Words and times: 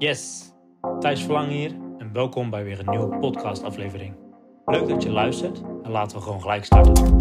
Yes, 0.00 0.52
Thijs 1.00 1.22
Verlang 1.22 1.50
hier 1.50 1.70
en 1.98 2.12
welkom 2.12 2.50
bij 2.50 2.64
weer 2.64 2.78
een 2.78 2.90
nieuwe 2.90 3.18
podcastaflevering. 3.18 4.16
Leuk 4.66 4.88
dat 4.88 5.02
je 5.02 5.10
luistert 5.10 5.60
en 5.60 5.90
laten 5.90 6.16
we 6.16 6.22
gewoon 6.22 6.40
gelijk 6.40 6.64
starten. 6.64 7.16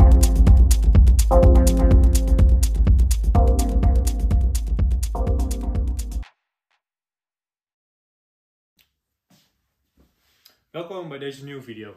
Welkom 10.71 11.09
bij 11.09 11.17
deze 11.17 11.43
nieuwe 11.43 11.61
video. 11.61 11.95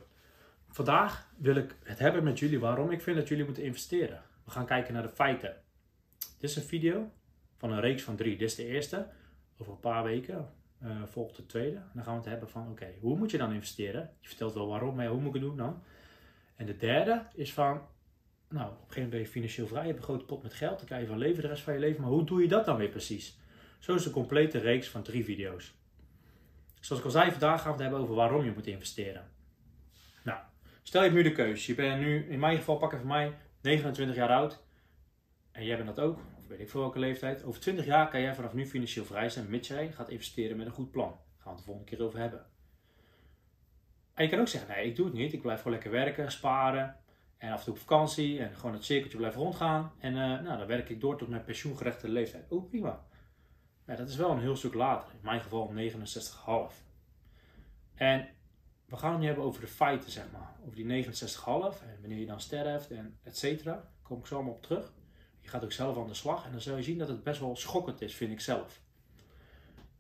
Vandaag 0.69 1.33
wil 1.37 1.57
ik 1.57 1.77
het 1.85 1.99
hebben 1.99 2.25
met 2.25 2.39
jullie 2.39 2.61
waarom 2.61 2.91
ik 2.91 3.03
vind 3.03 3.17
dat 3.17 3.29
jullie 3.29 3.45
moeten 3.45 3.65
investeren. 3.65 4.23
We 4.45 4.51
gaan 4.51 4.67
kijken 4.67 4.95
naar 4.95 5.03
de 5.03 5.09
feiten. 5.09 5.57
Dit 6.19 6.51
is 6.51 6.57
een 6.57 6.63
video 6.63 7.11
van 7.57 7.73
een 7.73 7.81
reeks 7.81 8.03
van 8.03 8.17
drie. 8.17 8.37
Dit 8.37 8.49
is 8.49 8.55
de 8.55 8.67
eerste. 8.67 9.09
Over 9.59 9.73
een 9.73 9.81
paar 9.81 10.03
weken 10.03 10.61
uh, 10.85 11.03
volgt 11.05 11.37
de 11.37 11.47
tweede. 11.47 11.83
Dan 11.95 12.05
gaan 12.05 12.15
we 12.15 12.21
het 12.21 12.29
hebben 12.29 12.49
van, 12.49 12.71
oké, 12.71 12.95
hoe 13.01 13.19
moet 13.19 13.31
je 13.31 13.39
dan 13.39 13.53
investeren? 13.53 14.11
Je 14.21 14.29
vertelt 14.29 14.55
wel 14.55 14.69
waarom, 14.69 14.95
maar 14.95 15.07
hoe 15.07 15.21
moet 15.21 15.35
ik 15.35 15.41
het 15.41 15.43
doen 15.43 15.57
dan? 15.57 15.83
En 16.57 16.67
de 16.67 16.77
derde 16.77 17.27
is 17.35 17.53
van, 17.53 17.81
nou, 18.49 18.67
op 18.67 18.73
een 18.73 18.79
gegeven 18.79 18.95
moment 18.95 19.11
ben 19.11 19.21
je 19.21 19.27
financieel 19.27 19.67
vrij, 19.67 19.81
je 19.81 19.87
hebt 19.87 19.99
een 19.99 20.05
grote 20.05 20.25
pot 20.25 20.43
met 20.43 20.55
geld, 20.55 20.79
dan 20.79 20.89
kan 20.89 21.01
je 21.01 21.07
van 21.07 21.19
leven 21.19 21.43
de 21.43 21.49
rest 21.49 21.63
van 21.63 21.73
je 21.73 21.79
leven. 21.79 22.01
Maar 22.01 22.11
hoe 22.11 22.25
doe 22.25 22.43
je 22.43 22.49
dat 22.49 22.65
dan 22.65 22.77
weer 22.77 22.89
precies? 22.89 23.39
Zo 23.79 23.95
is 23.95 24.03
de 24.03 24.11
complete 24.11 24.59
reeks 24.59 24.89
van 24.89 25.03
drie 25.03 25.25
video's. 25.25 25.75
Zoals 26.81 27.01
ik 27.01 27.07
al 27.07 27.13
zei, 27.15 27.31
vandaag 27.31 27.63
gaan 27.63 27.67
we 27.67 27.73
het 27.73 27.83
hebben 27.83 28.01
over 28.01 28.15
waarom 28.15 28.45
je 28.45 28.53
moet 28.53 28.67
investeren. 28.67 29.31
Nou, 30.25 30.39
stel 30.83 31.05
je 31.05 31.11
nu 31.11 31.23
de 31.23 31.33
keuze. 31.33 31.71
Je 31.71 31.77
bent 31.77 32.01
nu, 32.01 32.27
in 32.29 32.39
mijn 32.39 32.57
geval 32.57 32.77
pakken 32.77 32.99
van 32.99 33.09
mij, 33.09 33.35
29 33.61 34.17
jaar 34.17 34.29
oud. 34.29 34.63
En 35.53 35.65
jij 35.65 35.77
bent 35.77 35.97
dat 35.97 36.01
ook 36.01 36.19
weet 36.53 36.61
ik 36.61 36.71
voor 36.71 36.81
welke 36.81 36.99
leeftijd. 36.99 37.45
Over 37.45 37.61
20 37.61 37.85
jaar 37.85 38.09
kan 38.09 38.21
jij 38.21 38.35
vanaf 38.35 38.53
nu 38.53 38.67
financieel 38.67 39.05
vrij 39.05 39.29
zijn, 39.29 39.51
mits 39.51 39.69
jij 39.69 39.93
gaat 39.93 40.09
investeren 40.09 40.57
met 40.57 40.67
een 40.67 40.73
goed 40.73 40.91
plan. 40.91 41.09
Daar 41.09 41.19
gaan 41.39 41.45
we 41.45 41.51
het 41.51 41.59
de 41.59 41.65
volgende 41.65 41.91
keer 41.91 42.05
over 42.05 42.19
hebben. 42.19 42.47
En 44.15 44.25
je 44.25 44.31
kan 44.31 44.41
ook 44.41 44.49
zeggen, 44.49 44.75
nee, 44.75 44.87
ik 44.87 44.97
doe 44.97 45.05
het 45.07 45.15
niet. 45.15 45.33
Ik 45.33 45.43
blijf 45.43 45.59
gewoon 45.59 45.73
lekker 45.73 45.91
werken, 45.91 46.33
sparen. 46.33 46.97
En 47.39 47.53
af 47.53 47.59
en 47.59 47.65
toe 47.65 47.75
op 47.75 47.81
vakantie 47.81 48.39
en 48.41 48.57
gewoon 48.57 48.75
het 48.75 48.85
cirkeltje 48.85 49.19
blijven 49.19 49.41
rondgaan. 49.41 49.93
En 49.99 50.13
uh, 50.13 50.19
nou, 50.19 50.59
dan 50.59 50.67
werk 50.67 50.89
ik 50.89 51.01
door 51.01 51.19
tot 51.19 51.29
mijn 51.29 51.45
pensioengerechte 51.45 52.09
leeftijd. 52.09 52.45
Oh, 52.49 52.69
prima. 52.69 53.05
Ja, 53.87 53.97
dat 53.97 54.09
is 54.09 54.17
wel 54.17 54.31
een 54.31 54.41
heel 54.41 54.57
stuk 54.57 54.75
later. 54.75 55.13
In 55.13 55.19
mijn 55.23 55.41
geval 55.41 55.73
69,5. 56.71 56.75
En 57.95 58.29
we 58.87 58.97
gaan 58.97 59.11
het 59.11 59.21
nu 59.21 59.27
hebben 59.27 59.45
over 59.45 59.61
de 59.61 59.67
feiten, 59.67 60.11
zeg 60.11 60.25
maar. 60.33 60.55
Over 60.65 60.77
die 60.77 61.05
69,5 61.05 61.13
en 61.83 61.99
wanneer 62.01 62.19
je 62.19 62.27
dan 62.27 62.41
sterft 62.41 62.91
en 62.91 63.19
et 63.23 63.37
cetera. 63.37 63.73
Daar 63.73 63.85
kom 64.03 64.19
ik 64.19 64.27
zo 64.27 64.35
allemaal 64.35 64.53
op 64.53 64.63
terug. 64.63 64.93
Je 65.43 65.49
gaat 65.49 65.65
ook 65.65 65.73
zelf 65.73 65.97
aan 65.97 66.07
de 66.07 66.15
slag 66.15 66.45
en 66.45 66.51
dan 66.53 66.61
zul 66.61 66.77
je 66.77 66.83
zien 66.83 66.99
dat 66.99 67.09
het 67.09 67.23
best 67.23 67.41
wel 67.41 67.57
schokkend 67.57 68.01
is, 68.01 68.15
vind 68.15 68.33
ik 68.33 68.41
zelf. 68.41 68.81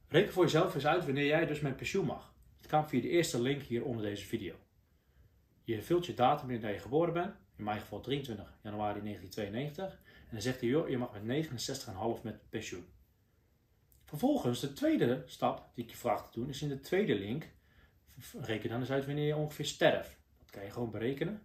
Reken 0.09 0.33
voor 0.33 0.45
jezelf 0.45 0.75
eens 0.75 0.87
uit 0.87 1.05
wanneer 1.05 1.27
jij 1.27 1.47
dus 1.47 1.61
met 1.61 1.77
pensioen 1.77 2.07
mag. 2.07 2.35
Het 2.57 2.67
kan 2.67 2.89
via 2.89 3.01
de 3.01 3.09
eerste 3.09 3.41
link 3.41 3.63
hier 3.63 3.85
onder 3.85 4.05
deze 4.05 4.27
video. 4.27 4.55
Je 5.65 5.83
vult 5.83 6.07
je 6.07 6.15
datum 6.15 6.51
in 6.51 6.61
dat 6.61 6.73
je 6.73 6.79
geboren 6.79 7.13
bent, 7.13 7.35
in 7.57 7.65
mijn 7.65 7.81
geval 7.81 8.01
23 8.01 8.59
januari 8.63 9.01
1992, 9.01 10.01
en 10.05 10.29
dan 10.31 10.43
zegt 10.43 10.61
hij, 10.61 10.69
joh, 10.69 10.89
je 10.89 10.99
mag 10.99 11.23
met 11.23 11.47
69,5 12.19 12.23
met 12.23 12.51
pensioen. 12.51 12.87
Vervolgens, 14.05 14.61
de 14.61 14.73
tweede 14.73 15.23
stap 15.27 15.71
die 15.75 15.85
ik 15.85 15.91
je 15.91 15.97
vraag 15.97 16.31
te 16.31 16.41
doen, 16.41 16.49
is 16.49 16.63
in 16.63 16.69
de 16.69 16.81
tweede 16.81 17.15
link, 17.15 17.49
reken 18.41 18.69
dan 18.69 18.81
eens 18.81 18.91
uit 18.91 19.07
wanneer 19.07 19.27
je 19.27 19.37
ongeveer 19.37 19.65
sterft. 19.65 20.19
Dat 20.39 20.51
kan 20.51 20.65
je 20.65 20.71
gewoon 20.71 20.91
berekenen 20.91 21.43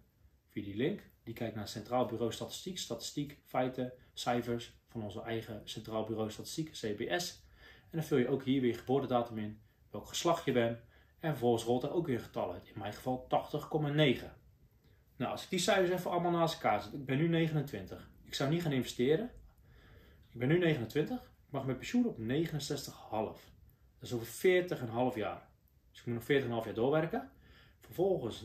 via 0.48 0.62
die 0.62 0.76
link. 0.76 1.00
Die 1.28 1.36
kijkt 1.36 1.54
naar 1.54 1.68
Centraal 1.68 2.06
Bureau 2.06 2.32
Statistiek, 2.32 2.78
statistiek, 2.78 3.38
feiten, 3.44 3.92
cijfers 4.12 4.72
van 4.88 5.02
onze 5.02 5.22
eigen 5.22 5.60
Centraal 5.64 6.04
Bureau 6.04 6.30
Statistiek, 6.30 6.70
CBS. 6.70 7.42
En 7.80 7.98
dan 7.98 8.02
vul 8.02 8.18
je 8.18 8.28
ook 8.28 8.44
hier 8.44 8.60
weer 8.60 8.74
geboortedatum 8.74 9.38
in, 9.38 9.60
welk 9.90 10.08
geslacht 10.08 10.44
je 10.44 10.52
bent. 10.52 10.78
En 11.20 11.30
vervolgens 11.30 11.64
rolt 11.64 11.82
er 11.82 11.92
ook 11.92 12.06
weer 12.06 12.20
getallen 12.20 12.54
uit. 12.54 12.68
In 12.68 12.78
mijn 12.78 12.92
geval 12.92 13.26
80,9. 13.30 14.24
Nou, 15.16 15.32
als 15.32 15.42
ik 15.42 15.50
die 15.50 15.58
cijfers 15.58 15.90
even 15.90 16.10
allemaal 16.10 16.30
naast 16.30 16.54
elkaar 16.54 16.82
zet. 16.82 16.92
Ik 16.92 17.04
ben 17.04 17.18
nu 17.18 17.28
29. 17.28 18.10
Ik 18.24 18.34
zou 18.34 18.50
niet 18.50 18.62
gaan 18.62 18.72
investeren. 18.72 19.30
Ik 20.32 20.38
ben 20.38 20.48
nu 20.48 20.58
29. 20.58 21.16
Ik 21.18 21.50
mag 21.50 21.64
mijn 21.64 21.76
pensioen 21.76 22.06
op 22.06 22.18
69,5. 22.18 22.26
Dat 23.10 23.38
is 24.00 24.12
over 24.12 24.26
40,5 25.12 25.16
jaar. 25.16 25.48
Dus 25.90 26.00
ik 26.00 26.06
moet 26.06 26.14
nog 26.14 26.62
40,5 26.62 26.64
jaar 26.64 26.74
doorwerken. 26.74 27.30
Vervolgens 27.80 28.42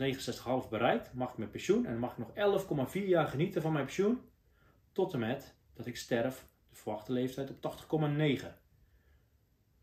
69,5 0.65 0.69
bereikt, 0.69 1.13
mag 1.13 1.31
ik 1.31 1.37
mijn 1.37 1.49
pensioen 1.49 1.85
en 1.85 1.91
dan 1.91 1.99
mag 1.99 2.17
ik 2.17 2.17
nog 2.17 2.93
11,4 2.93 3.01
jaar 3.05 3.27
genieten 3.27 3.61
van 3.61 3.71
mijn 3.73 3.85
pensioen. 3.85 4.21
Tot 4.91 5.13
en 5.13 5.19
met 5.19 5.55
dat 5.73 5.85
ik 5.85 5.97
sterf, 5.97 6.47
de 6.69 6.75
verwachte 6.75 7.11
leeftijd 7.11 7.49
op 7.49 7.75
80,9. 7.81 7.87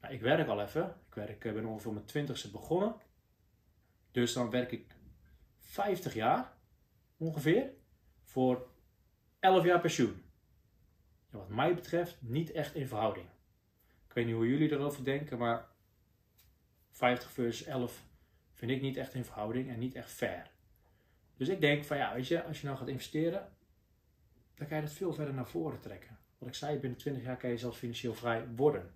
Nou, 0.01 0.15
ik 0.15 0.21
werk 0.21 0.49
al 0.49 0.61
even. 0.61 0.97
Ik 1.09 1.15
werk, 1.15 1.41
ben 1.41 1.65
ongeveer 1.65 1.93
mijn 1.93 2.29
20ste 2.29 2.51
begonnen. 2.53 2.95
Dus 4.11 4.33
dan 4.33 4.51
werk 4.51 4.73
ik 4.73 4.97
50 5.59 6.15
jaar 6.15 6.53
ongeveer 7.17 7.71
voor 8.23 8.69
11 9.39 9.65
jaar 9.65 9.81
pensioen. 9.81 10.23
Wat 11.31 11.49
mij 11.49 11.75
betreft 11.75 12.17
niet 12.21 12.53
echt 12.53 12.75
in 12.75 12.89
verhouding. 12.89 13.27
Ik 14.07 14.13
weet 14.13 14.27
niet 14.27 14.35
hoe 14.35 14.49
jullie 14.49 14.73
erover 14.73 15.05
denken, 15.05 15.39
maar 15.39 15.69
50 16.91 17.31
versus 17.31 17.67
11 17.67 18.03
vind 18.61 18.73
ik 18.73 18.81
niet 18.81 18.97
echt 18.97 19.15
in 19.15 19.25
verhouding 19.25 19.69
en 19.69 19.79
niet 19.79 19.95
echt 19.95 20.11
fair. 20.11 20.51
Dus 21.37 21.49
ik 21.49 21.61
denk 21.61 21.85
van 21.85 21.97
ja, 21.97 22.15
weet 22.15 22.29
je, 22.29 22.45
als 22.45 22.61
je 22.61 22.67
nou 22.67 22.79
gaat 22.79 22.89
investeren, 22.89 23.49
dan 24.55 24.67
kan 24.67 24.77
je 24.77 24.83
dat 24.83 24.93
veel 24.93 25.13
verder 25.13 25.35
naar 25.35 25.47
voren 25.47 25.81
trekken. 25.81 26.19
Wat 26.39 26.49
ik 26.49 26.55
zei, 26.55 26.79
binnen 26.79 26.99
20 26.99 27.23
jaar 27.23 27.37
kan 27.37 27.51
je 27.51 27.57
zelfs 27.57 27.79
financieel 27.79 28.15
vrij 28.15 28.47
worden. 28.57 28.95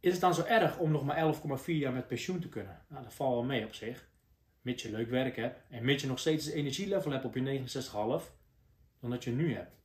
Is 0.00 0.12
het 0.12 0.20
dan 0.20 0.34
zo 0.34 0.44
erg 0.44 0.78
om 0.78 0.90
nog 0.90 1.04
maar 1.04 1.34
11,4 1.34 1.64
jaar 1.64 1.92
met 1.92 2.06
pensioen 2.06 2.40
te 2.40 2.48
kunnen? 2.48 2.84
Nou, 2.88 3.02
dat 3.02 3.14
valt 3.14 3.34
wel 3.34 3.44
mee 3.44 3.64
op 3.64 3.74
zich. 3.74 4.08
Mits 4.62 4.82
je 4.82 4.90
leuk 4.90 5.10
werk 5.10 5.36
hebt 5.36 5.60
en 5.68 5.84
mits 5.84 6.02
je 6.02 6.08
nog 6.08 6.18
steeds 6.18 6.44
het 6.44 6.54
energielevel 6.54 7.12
hebt 7.12 7.24
op 7.24 7.34
je 7.34 7.64
69,5 7.64 8.32
dan 9.00 9.10
dat 9.10 9.24
je 9.24 9.30
nu 9.30 9.54
hebt. 9.54 9.76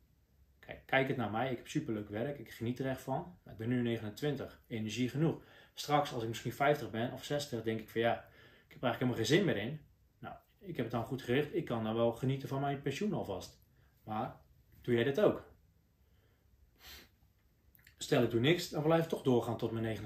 Kijk, 0.60 0.82
kijk 0.86 1.08
het 1.08 1.18
naar 1.18 1.32
mij, 1.32 1.52
ik 1.52 1.58
heb 1.58 1.68
superleuk 1.68 2.10
werk, 2.10 2.40
ik 2.40 2.52
geniet 2.52 2.80
er 2.80 2.88
echt 2.88 3.02
van. 3.02 3.38
Ik 3.46 3.58
ben 3.58 3.70
nu 3.70 3.82
29, 3.82 4.62
energie 4.68 5.10
genoeg. 5.10 5.44
Straks, 5.78 6.14
als 6.14 6.22
ik 6.22 6.30
misschien 6.30 6.54
50 6.54 6.90
ben 6.90 7.12
of 7.12 7.24
60, 7.24 7.64
denk 7.64 7.80
ik 7.80 7.90
van 7.90 8.02
ja, 8.02 8.14
ik 8.68 8.74
heb 8.74 8.84
eigenlijk 8.84 9.00
helemaal 9.00 9.16
geen 9.16 9.26
zin 9.26 9.46
meer 9.46 9.58
in. 9.58 9.82
Nou, 10.20 10.36
ik 10.60 10.76
heb 10.76 10.86
het 10.86 10.92
dan 10.92 11.04
goed 11.04 11.22
gericht. 11.22 11.56
Ik 11.56 11.66
kan 11.66 11.84
dan 11.84 11.96
wel 11.96 12.12
genieten 12.12 12.48
van 12.48 12.62
mijn 12.62 12.82
pensioen 12.82 13.14
alvast. 13.14 13.60
Maar 14.04 14.36
doe 14.82 14.94
jij 14.94 15.04
dit 15.04 15.20
ook? 15.20 15.44
Stel 17.98 18.24
ik 18.24 18.32
doe 18.32 18.40
niks, 18.40 18.70
dan 18.70 18.84
blijf 18.84 19.04
ik 19.04 19.10
toch 19.10 19.22
doorgaan 19.22 19.58
tot 19.58 19.72
mijn 19.72 19.98
69,5. 19.98 20.04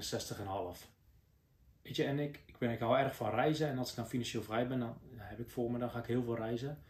Weet 1.81 1.95
je, 1.95 2.03
en 2.03 2.19
ik, 2.19 2.39
ik, 2.45 2.57
ben, 2.57 2.71
ik 2.71 2.79
hou 2.79 2.97
erg 2.97 3.15
van 3.15 3.29
reizen. 3.29 3.67
En 3.67 3.77
als 3.77 3.89
ik 3.89 3.95
dan 3.95 4.07
financieel 4.07 4.43
vrij 4.43 4.67
ben, 4.67 4.79
dan, 4.79 4.97
heb 5.17 5.39
ik 5.39 5.49
voor 5.49 5.71
me, 5.71 5.79
dan 5.79 5.89
ga 5.89 5.99
ik 5.99 6.05
heel 6.05 6.23
veel 6.23 6.35
reizen. 6.35 6.83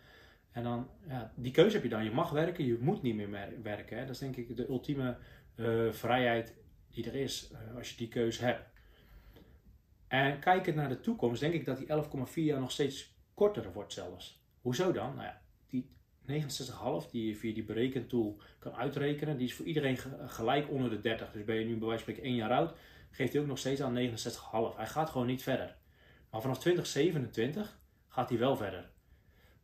En 0.52 0.64
dan, 0.64 0.90
ja, 1.08 1.34
die 1.36 1.52
keuze 1.52 1.76
heb 1.76 1.84
je 1.84 1.90
dan. 1.90 2.04
Je 2.04 2.12
mag 2.12 2.30
werken, 2.30 2.66
je 2.66 2.78
moet 2.80 3.02
niet 3.02 3.16
meer 3.16 3.30
werken. 3.64 3.98
Hè. 3.98 4.06
Dat 4.06 4.14
is 4.14 4.20
denk 4.20 4.36
ik 4.36 4.56
de 4.56 4.68
ultieme 4.68 5.18
uh, 5.56 5.92
vrijheid 5.92 6.56
die 6.92 7.22
is 7.22 7.52
uh, 7.52 7.76
als 7.76 7.90
je 7.90 7.98
die 7.98 8.08
keuze 8.08 8.46
hebt. 8.46 8.68
En 10.08 10.40
kijkend 10.40 10.76
naar 10.76 10.90
de 10.90 11.00
toekomst, 11.00 11.40
denk 11.40 11.54
ik 11.54 11.66
dat 11.66 11.78
die 11.78 11.88
11,4 11.88 12.34
jaar 12.34 12.60
nog 12.60 12.72
steeds 12.72 13.16
korter 13.34 13.74
wordt 13.74 13.94
zelfs. 13.94 14.44
Hoezo 14.62 14.92
dan? 14.92 15.16
Nou 15.16 15.28
ja, 15.28 15.42
die 15.68 15.90
69,5 16.28 17.12
die 17.12 17.28
je 17.28 17.36
via 17.36 17.54
die 17.54 17.64
berekentool 17.64 18.42
kan 18.60 18.76
uitrekenen, 18.76 19.38
die 19.38 19.48
is 19.48 19.54
voor 19.54 19.66
iedereen 19.66 19.98
gelijk 20.28 20.70
onder 20.70 20.90
de 20.90 21.00
30. 21.00 21.32
Dus 21.32 21.44
ben 21.44 21.56
je 21.56 21.66
nu 21.66 21.78
bij 21.78 21.88
wijze 21.88 22.04
van 22.04 22.14
spreken 22.14 22.24
1 22.24 22.36
jaar 22.36 22.52
oud, 22.52 22.78
geeft 23.12 23.34
hij 23.34 23.42
ook 23.42 23.48
nog 23.48 23.58
steeds 23.58 23.82
aan 23.82 23.96
69,5. 23.96 24.76
Hij 24.76 24.88
gaat 24.88 25.10
gewoon 25.10 25.28
niet 25.28 25.44
verder. 25.44 25.78
Maar 26.30 26.42
vanaf 26.42 26.60
2027 26.60 27.80
gaat 28.08 28.30
hij 28.30 28.38
wel 28.38 28.56
verder. 28.56 28.90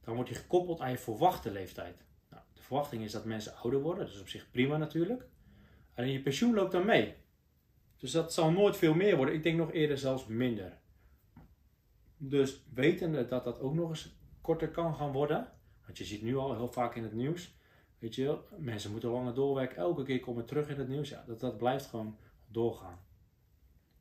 Dan 0.03 0.16
wordt 0.16 0.30
hij 0.30 0.40
gekoppeld 0.40 0.80
aan 0.80 0.91
je 0.91 0.97
verwachte 0.97 1.52
leeftijd. 1.52 2.06
Nou, 2.30 2.44
de 2.53 2.62
verwachting 2.62 3.03
is 3.03 3.12
dat 3.12 3.25
mensen 3.25 3.56
ouder 3.56 3.81
worden, 3.81 4.06
dat 4.06 4.16
is 4.16 4.22
op 4.22 4.30
zich 4.30 4.52
prima 4.52 4.78
natuurlijk. 4.78 5.28
Alleen 5.96 6.12
je 6.12 6.22
pensioen 6.22 6.54
loopt 6.54 6.72
dan 6.72 6.86
mee. 6.86 7.14
Dus 7.98 8.12
dat 8.12 8.34
zal 8.34 8.52
nooit 8.52 8.78
veel 8.78 8.94
meer 8.94 9.16
worden. 9.16 9.36
Ik 9.36 9.44
denk 9.44 9.58
nog 9.58 9.72
eerder 9.72 9.97
zelfs 9.97 10.26
minder. 10.26 10.78
Dus 12.18 12.62
wetende 12.74 13.26
dat 13.26 13.44
dat 13.44 13.59
ook 13.59 13.74
nog 13.74 13.90
eens 13.90 14.16
korter 14.42 14.70
kan 14.70 14.96
gaan 14.96 15.12
worden. 15.12 15.52
Want 15.86 15.97
je 15.97 16.03
ziet 16.03 16.22
nu 16.22 16.38
al 16.38 16.56
heel 16.56 16.72
vaak 16.72 16.96
in 16.96 17.03
het 17.03 17.14
nieuws. 17.14 17.53
Weet 18.00 18.16
je, 18.16 18.38
mensen 18.58 18.92
moeten 18.92 19.09
langer 19.09 19.34
doorwerken. 19.34 19.78
Elke 19.78 20.03
keer 20.03 20.20
komen 20.20 20.46
terug 20.46 20.70
in 20.70 20.80
het 20.80 20.88
nieuws. 20.88 21.09
Ja, 21.09 21.24
dat, 21.28 21.40
dat 21.40 21.58
blijft 21.58 21.86
gewoon 21.86 22.18
doorgaan. 22.48 23.00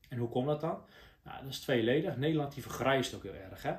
En 0.08 0.18
hoe 0.18 0.28
komt 0.28 0.46
dat 0.46 0.60
dan? 0.60 0.78
Nou, 1.22 1.42
dat 1.42 1.52
is 1.52 1.60
tweeledig. 1.60 2.16
Nederland 2.16 2.54
die 2.54 2.62
vergrijst 2.62 3.14
ook 3.14 3.22
heel 3.22 3.34
erg. 3.34 3.62
Hè? 3.62 3.72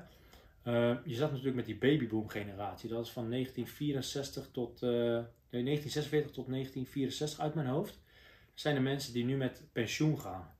Uh, 0.68 0.98
je 1.06 1.16
zat 1.16 1.30
natuurlijk 1.30 1.56
met 1.56 1.66
die 1.66 1.78
babyboom 1.78 2.28
generatie. 2.28 2.90
Dat 2.90 3.06
is 3.06 3.12
van 3.12 3.30
1964 3.30 4.50
tot, 4.52 4.82
uh, 4.82 4.90
nee, 4.90 5.64
1946 5.64 6.32
tot 6.32 6.48
1964 6.48 7.40
uit 7.40 7.54
mijn 7.54 7.68
hoofd 7.68 8.00
zijn 8.56 8.76
de 8.76 8.82
mensen 8.82 9.14
die 9.14 9.26
nu 9.26 9.38
met 9.38 9.64
pensioen 9.72 10.20
gaan. 10.20 10.54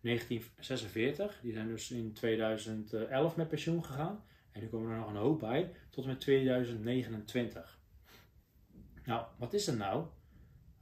1946, 0.00 1.40
die 1.42 1.52
zijn 1.52 1.68
dus 1.68 1.90
in 1.90 2.12
2011 2.12 3.36
met 3.36 3.48
pensioen 3.48 3.84
gegaan. 3.84 4.24
En 4.52 4.60
nu 4.60 4.68
komen 4.68 4.90
er 4.90 4.98
nog 4.98 5.08
een 5.08 5.16
hoop 5.16 5.40
bij, 5.40 5.72
tot 5.90 6.06
met 6.06 6.20
2029. 6.20 7.78
Nou, 9.04 9.26
wat 9.38 9.52
is 9.52 9.66
er 9.66 9.76
nou? 9.76 10.06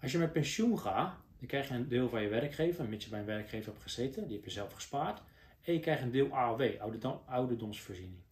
Als 0.01 0.13
je 0.13 0.19
met 0.19 0.33
pensioen 0.33 0.79
gaat, 0.79 1.21
Dan 1.39 1.51
krijg 1.51 1.69
je 1.69 1.75
een 1.75 1.89
deel 1.89 2.09
van 2.09 2.23
je 2.23 2.29
werkgever, 2.29 2.89
mits 2.89 3.05
je 3.05 3.11
bij 3.11 3.21
een 3.21 3.27
werkgever 3.27 3.71
hebt 3.71 3.83
gezeten, 3.83 4.27
die 4.27 4.37
heb 4.37 4.45
je 4.45 4.51
zelf 4.51 4.73
gespaard. 4.73 5.23
En 5.61 5.73
je 5.73 5.81
krijgt 5.81 6.03
een 6.03 6.11
deel 6.11 6.31
AOW, 6.31 6.63
ouderdomsvoorziening. 7.27 8.23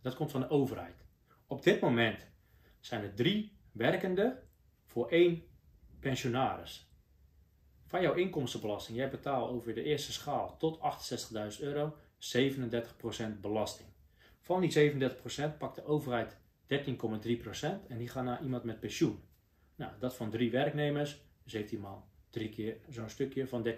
Dat 0.00 0.14
komt 0.14 0.30
van 0.30 0.40
de 0.40 0.48
overheid. 0.48 1.04
Op 1.46 1.62
dit 1.62 1.80
moment 1.80 2.26
zijn 2.80 3.02
er 3.02 3.14
drie 3.14 3.56
werkenden 3.72 4.48
voor 4.84 5.10
één 5.10 5.42
pensionaris. 6.00 6.91
Van 7.92 8.02
jouw 8.02 8.14
inkomstenbelasting, 8.14 8.98
jij 8.98 9.10
betaalt 9.10 9.50
over 9.50 9.74
de 9.74 9.82
eerste 9.82 10.12
schaal 10.12 10.56
tot 10.58 10.78
68.000 11.56 11.60
euro 11.60 11.96
37% 12.18 13.40
belasting. 13.40 13.88
Van 14.40 14.60
die 14.60 14.92
37% 14.92 15.56
pakt 15.58 15.74
de 15.74 15.84
overheid 15.84 16.36
13,3% 16.68 16.78
en 17.88 17.98
die 17.98 18.08
gaan 18.08 18.24
naar 18.24 18.42
iemand 18.42 18.64
met 18.64 18.80
pensioen. 18.80 19.22
Nou, 19.76 19.92
dat 19.98 20.16
van 20.16 20.30
drie 20.30 20.50
werknemers, 20.50 21.22
dus 21.42 21.52
heeft 21.52 21.68
die 21.68 21.78
man 21.78 22.04
drie 22.30 22.48
keer 22.48 22.76
zo'n 22.88 23.08
stukje 23.08 23.46
van 23.46 23.66
13,3%. 23.66 23.72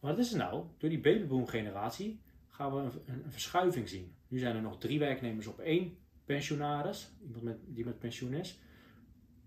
Wat 0.00 0.18
is 0.18 0.32
er 0.32 0.38
nou? 0.38 0.64
Door 0.78 0.90
die 0.90 1.00
babyboom 1.00 1.46
generatie 1.46 2.20
gaan 2.48 2.74
we 2.74 2.80
een, 2.80 3.22
een, 3.24 3.32
verschuiving 3.32 3.88
zien. 3.88 4.14
Nu 4.28 4.38
zijn 4.38 4.56
er 4.56 4.62
nog 4.62 4.78
drie 4.78 4.98
werknemers 4.98 5.46
op 5.46 5.58
één 5.58 5.98
pensionaris, 6.24 7.10
iemand 7.22 7.42
met, 7.42 7.58
die 7.66 7.84
met 7.84 7.98
pensioen 7.98 8.34
is. 8.34 8.58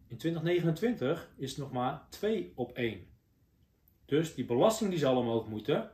In 0.09 0.17
2029 0.17 1.29
is 1.37 1.49
het 1.49 1.59
nog 1.59 1.71
maar 1.71 2.07
2 2.09 2.51
op 2.55 2.71
1. 2.71 3.07
Dus 4.05 4.35
die 4.35 4.45
belasting 4.45 4.89
die 4.89 4.99
zal 4.99 5.17
omhoog 5.17 5.47
moeten. 5.47 5.91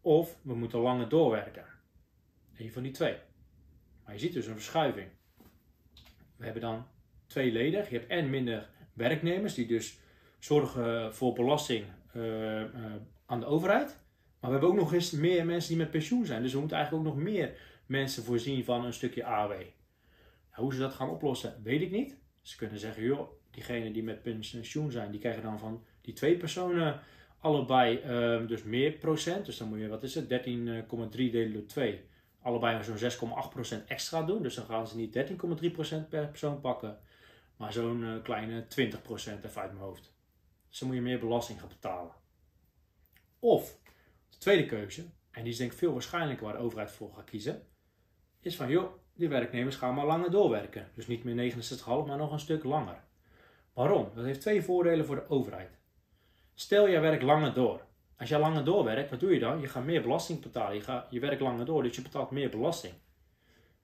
Of 0.00 0.38
we 0.42 0.54
moeten 0.54 0.78
langer 0.78 1.08
doorwerken. 1.08 1.64
Een 2.56 2.72
van 2.72 2.82
die 2.82 2.92
twee. 2.92 3.16
Maar 4.04 4.14
je 4.14 4.20
ziet 4.20 4.32
dus 4.32 4.46
een 4.46 4.54
verschuiving. 4.54 5.08
We 6.36 6.44
hebben 6.44 6.62
dan 6.62 6.86
tweeledig. 7.26 7.90
Je 7.90 7.98
hebt 7.98 8.10
en 8.10 8.30
minder 8.30 8.68
werknemers 8.92 9.54
die 9.54 9.66
dus 9.66 9.98
zorgen 10.38 11.14
voor 11.14 11.32
belasting 11.32 11.84
uh, 12.14 12.60
uh, 12.60 12.66
aan 13.26 13.40
de 13.40 13.46
overheid. 13.46 13.86
Maar 14.40 14.50
we 14.50 14.56
hebben 14.56 14.68
ook 14.68 14.82
nog 14.82 14.92
eens 14.92 15.10
meer 15.10 15.46
mensen 15.46 15.68
die 15.68 15.78
met 15.78 15.90
pensioen 15.90 16.26
zijn. 16.26 16.42
Dus 16.42 16.52
we 16.52 16.58
moeten 16.58 16.76
eigenlijk 16.76 17.06
ook 17.06 17.14
nog 17.14 17.22
meer 17.22 17.58
mensen 17.86 18.22
voorzien 18.22 18.64
van 18.64 18.84
een 18.84 18.92
stukje 18.92 19.24
AW. 19.24 19.52
Hoe 20.50 20.74
ze 20.74 20.80
dat 20.80 20.94
gaan 20.94 21.10
oplossen, 21.10 21.60
weet 21.62 21.80
ik 21.80 21.90
niet. 21.90 22.24
Ze 22.46 22.56
kunnen 22.56 22.78
zeggen, 22.78 23.02
joh, 23.02 23.28
diegenen 23.50 23.92
die 23.92 24.02
met 24.02 24.22
pensioen 24.22 24.90
zijn, 24.90 25.10
die 25.10 25.20
krijgen 25.20 25.42
dan 25.42 25.58
van 25.58 25.84
die 26.00 26.14
twee 26.14 26.36
personen 26.36 27.00
allebei 27.38 28.00
uh, 28.04 28.48
dus 28.48 28.62
meer 28.62 28.92
procent. 28.92 29.46
Dus 29.46 29.56
dan 29.56 29.68
moet 29.68 29.78
je, 29.78 29.88
wat 29.88 30.02
is 30.02 30.14
het, 30.14 30.24
13,3 30.24 30.30
delen 31.16 31.52
door 31.52 31.66
2. 31.66 32.04
Allebei 32.40 32.84
zo'n 32.84 33.10
6,8% 33.80 33.86
extra 33.86 34.22
doen. 34.22 34.42
Dus 34.42 34.54
dan 34.54 34.64
gaan 34.64 34.86
ze 34.86 34.96
niet 34.96 35.16
13,3% 35.16 36.08
per 36.08 36.28
persoon 36.28 36.60
pakken, 36.60 36.98
maar 37.56 37.72
zo'n 37.72 38.00
uh, 38.00 38.22
kleine 38.22 38.64
20% 38.64 38.66
even 38.74 39.40
uit 39.40 39.72
mijn 39.72 39.76
hoofd. 39.76 40.14
Dus 40.68 40.78
dan 40.78 40.88
moet 40.88 40.96
je 40.96 41.02
meer 41.02 41.18
belasting 41.18 41.60
gaan 41.60 41.68
betalen. 41.68 42.12
Of 43.38 43.78
de 44.28 44.38
tweede 44.38 44.66
keuze, 44.66 45.04
en 45.30 45.42
die 45.42 45.52
is 45.52 45.58
denk 45.58 45.72
ik 45.72 45.78
veel 45.78 45.92
waarschijnlijker 45.92 46.44
waar 46.44 46.56
de 46.56 46.62
overheid 46.62 46.90
voor 46.90 47.12
gaat 47.14 47.30
kiezen, 47.30 47.66
is 48.40 48.56
van 48.56 48.70
joh, 48.70 48.92
die 49.16 49.28
werknemers 49.28 49.76
gaan 49.76 49.94
maar 49.94 50.06
langer 50.06 50.30
doorwerken. 50.30 50.90
Dus 50.94 51.06
niet 51.06 51.24
meer 51.24 51.52
69,5, 51.54 51.60
maar 51.84 52.16
nog 52.16 52.32
een 52.32 52.40
stuk 52.40 52.64
langer. 52.64 53.04
Waarom? 53.72 54.10
Dat 54.14 54.24
heeft 54.24 54.40
twee 54.40 54.62
voordelen 54.62 55.06
voor 55.06 55.14
de 55.14 55.28
overheid. 55.28 55.78
Stel, 56.54 56.86
je 56.86 57.00
werkt 57.00 57.22
langer 57.22 57.54
door. 57.54 57.80
Als 58.18 58.28
je 58.28 58.38
langer 58.38 58.64
doorwerkt, 58.64 59.10
wat 59.10 59.20
doe 59.20 59.32
je 59.32 59.40
dan? 59.40 59.60
Je 59.60 59.68
gaat 59.68 59.84
meer 59.84 60.02
belasting 60.02 60.42
betalen. 60.42 60.76
Je, 60.76 61.02
je 61.10 61.20
werkt 61.20 61.40
langer 61.40 61.64
door, 61.64 61.82
dus 61.82 61.96
je 61.96 62.02
betaalt 62.02 62.30
meer 62.30 62.50
belasting. 62.50 62.94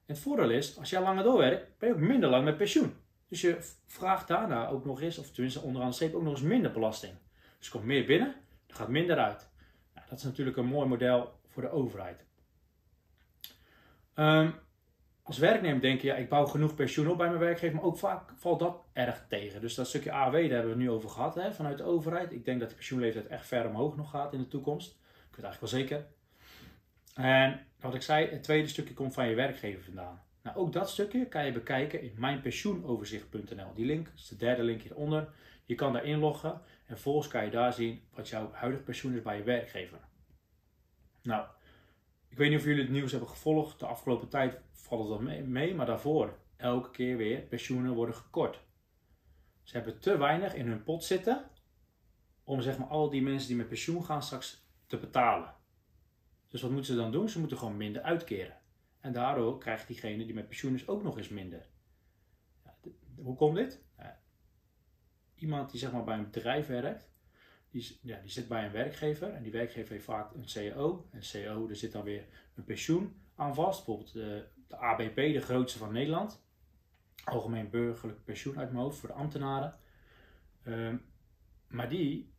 Het 0.05 0.19
voordeel 0.19 0.49
is, 0.49 0.77
als 0.77 0.89
jij 0.89 1.01
langer 1.01 1.23
doorwerkt, 1.23 1.77
ben 1.77 1.89
je 1.89 1.95
ook 1.95 2.01
minder 2.01 2.29
lang 2.29 2.43
met 2.45 2.57
pensioen. 2.57 2.93
Dus 3.27 3.41
je 3.41 3.57
vraagt 3.85 4.27
daarna 4.27 4.67
ook 4.67 4.85
nog 4.85 5.01
eens, 5.01 5.17
of 5.17 5.31
tenminste 5.31 5.61
onderaan 5.61 5.93
streep, 5.93 6.13
ook 6.13 6.23
nog 6.23 6.33
eens 6.33 6.41
minder 6.41 6.71
belasting. 6.71 7.13
Dus 7.57 7.65
er 7.65 7.71
komt 7.71 7.85
meer 7.85 8.05
binnen, 8.05 8.35
er 8.67 8.75
gaat 8.75 8.87
minder 8.87 9.17
uit. 9.17 9.49
Nou, 9.93 10.07
dat 10.09 10.17
is 10.17 10.23
natuurlijk 10.23 10.57
een 10.57 10.65
mooi 10.65 10.87
model 10.87 11.39
voor 11.47 11.61
de 11.61 11.71
overheid. 11.71 12.25
Um, 14.15 14.55
als 15.23 15.37
werknemer 15.37 15.81
denk 15.81 16.01
je, 16.01 16.07
ja, 16.07 16.15
ik 16.15 16.29
bouw 16.29 16.45
genoeg 16.45 16.75
pensioen 16.75 17.07
op 17.07 17.17
bij 17.17 17.27
mijn 17.27 17.39
werkgever, 17.39 17.75
maar 17.75 17.85
ook 17.85 17.97
vaak 17.97 18.31
valt 18.35 18.59
dat 18.59 18.81
erg 18.93 19.25
tegen. 19.29 19.61
Dus 19.61 19.75
dat 19.75 19.87
stukje 19.87 20.11
AW, 20.11 20.33
daar 20.33 20.41
hebben 20.41 20.63
we 20.63 20.69
het 20.69 20.77
nu 20.77 20.89
over 20.89 21.09
gehad 21.09 21.39
vanuit 21.55 21.77
de 21.77 21.83
overheid. 21.83 22.31
Ik 22.31 22.45
denk 22.45 22.59
dat 22.59 22.69
de 22.69 22.75
pensioenleeftijd 22.75 23.27
echt 23.27 23.47
ver 23.47 23.67
omhoog 23.67 23.95
nog 23.95 24.09
gaat 24.09 24.33
in 24.33 24.39
de 24.39 24.47
toekomst. 24.47 24.91
Ik 25.29 25.35
weet 25.35 25.45
eigenlijk 25.45 25.73
wel 25.73 25.81
zeker. 25.81 26.05
En 27.13 27.65
wat 27.79 27.93
ik 27.93 28.01
zei, 28.01 28.27
het 28.29 28.43
tweede 28.43 28.67
stukje 28.67 28.93
komt 28.93 29.13
van 29.13 29.29
je 29.29 29.35
werkgever 29.35 29.83
vandaan. 29.83 30.21
Nou, 30.41 30.57
ook 30.57 30.73
dat 30.73 30.89
stukje 30.89 31.27
kan 31.27 31.45
je 31.45 31.51
bekijken 31.51 32.01
in 32.01 32.13
mijnpensioenoverzicht.nl. 32.17 33.73
Die 33.73 33.85
link 33.85 34.07
is 34.15 34.27
de 34.27 34.35
derde 34.35 34.63
link 34.63 34.81
hieronder. 34.81 35.29
Je 35.65 35.75
kan 35.75 35.93
daar 35.93 36.05
inloggen 36.05 36.51
en 36.51 36.61
vervolgens 36.85 37.27
kan 37.27 37.45
je 37.45 37.51
daar 37.51 37.73
zien 37.73 38.01
wat 38.13 38.29
jouw 38.29 38.51
huidige 38.51 38.83
pensioen 38.83 39.15
is 39.15 39.21
bij 39.21 39.37
je 39.37 39.43
werkgever. 39.43 39.99
Nou, 41.21 41.45
ik 42.33 42.39
weet 42.39 42.49
niet 42.49 42.59
of 42.59 42.65
jullie 42.65 42.81
het 42.81 42.91
nieuws 42.91 43.11
hebben 43.11 43.29
gevolgd. 43.29 43.79
De 43.79 43.85
afgelopen 43.85 44.29
tijd 44.29 44.59
valt 44.71 45.09
het 45.09 45.23
wel 45.23 45.43
mee, 45.45 45.75
maar 45.75 45.85
daarvoor 45.85 46.39
elke 46.57 46.91
keer 46.91 47.17
weer 47.17 47.41
pensioenen 47.41 47.93
worden 47.93 48.15
gekort. 48.15 48.61
Ze 49.63 49.75
hebben 49.75 49.99
te 49.99 50.17
weinig 50.17 50.53
in 50.53 50.67
hun 50.67 50.83
pot 50.83 51.03
zitten 51.03 51.49
om 52.43 52.61
zeg 52.61 52.77
maar 52.77 52.87
al 52.87 53.09
die 53.09 53.21
mensen 53.21 53.47
die 53.47 53.57
met 53.57 53.67
pensioen 53.67 54.05
gaan 54.05 54.23
straks 54.23 54.67
te 54.87 54.97
betalen. 54.97 55.55
Dus 56.47 56.61
wat 56.61 56.71
moeten 56.71 56.93
ze 56.93 56.99
dan 56.99 57.11
doen? 57.11 57.29
Ze 57.29 57.39
moeten 57.39 57.57
gewoon 57.57 57.77
minder 57.77 58.01
uitkeren. 58.01 58.57
En 58.99 59.13
daardoor 59.13 59.57
krijgt 59.57 59.87
diegene 59.87 60.25
die 60.25 60.33
met 60.33 60.47
pensioen 60.47 60.73
is 60.73 60.87
ook 60.87 61.03
nog 61.03 61.17
eens 61.17 61.29
minder. 61.29 61.67
Hoe 63.15 63.35
komt 63.35 63.55
dit? 63.55 63.83
Iemand 65.35 65.71
die 65.71 65.79
zeg 65.79 65.91
maar 65.91 66.03
bij 66.03 66.17
een 66.17 66.31
bedrijf 66.31 66.67
werkt, 66.67 67.09
die, 67.73 67.99
ja, 68.01 68.19
die 68.21 68.31
zit 68.31 68.47
bij 68.47 68.65
een 68.65 68.71
werkgever 68.71 69.33
en 69.33 69.43
die 69.43 69.51
werkgever 69.51 69.91
heeft 69.91 70.05
vaak 70.05 70.33
een 70.33 70.49
CEO. 70.49 71.07
En 71.11 71.23
CEO, 71.23 71.69
er 71.69 71.75
zit 71.75 71.91
dan 71.91 72.03
weer 72.03 72.25
een 72.55 72.63
pensioen 72.63 73.15
aan 73.35 73.55
vast. 73.55 73.85
Bijvoorbeeld 73.85 74.13
de, 74.13 74.45
de 74.67 74.75
ABP, 74.75 75.15
de 75.15 75.41
grootste 75.41 75.77
van 75.77 75.93
Nederland. 75.93 76.43
Algemeen 77.23 77.69
burgerlijk 77.69 78.23
pensioen 78.23 78.57
uit 78.59 78.71
mijn 78.71 78.83
hoofd 78.83 78.99
voor 78.99 79.09
de 79.09 79.15
ambtenaren. 79.15 79.75
Ehm, 80.63 80.95
maar 81.67 81.89
die 81.89 82.33